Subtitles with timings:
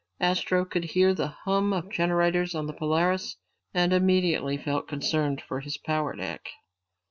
[0.19, 3.37] Astro could hear the hum of generators on the Polaris
[3.71, 6.49] and immediately felt concern for his power deck.